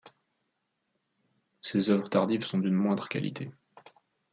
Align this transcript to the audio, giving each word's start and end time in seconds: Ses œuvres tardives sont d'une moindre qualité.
Ses 1.61 1.91
œuvres 1.91 2.09
tardives 2.09 2.43
sont 2.43 2.57
d'une 2.57 2.73
moindre 2.73 3.07
qualité. 3.07 3.51